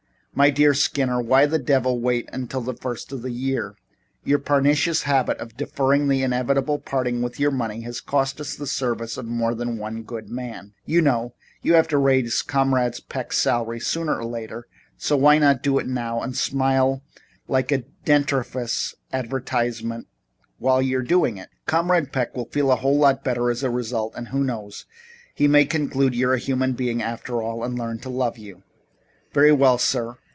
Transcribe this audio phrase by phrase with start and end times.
[0.33, 3.75] "My dear Skinner, why the devil wait until the first of the year?
[4.23, 9.17] Your pernicious habit of deferring the inevitable parting with money has cost us the services
[9.17, 10.73] of more than one good man.
[10.85, 14.67] You know you have to raise Comrade Peck's salary sooner or later,
[14.97, 17.03] so why not do it now and smile
[17.49, 20.07] like a dentifrice advertisement
[20.59, 21.49] while you're doing it?
[21.65, 24.85] Comrade Peck will feel a whole lot better as a result, and who knows?
[25.35, 28.63] He may conclude you're a human being, after all, and learn to love you?"
[29.33, 30.17] "Very well, sir.